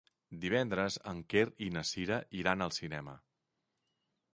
[0.45, 3.19] Divendres en Quer i na Cira iran al cinema.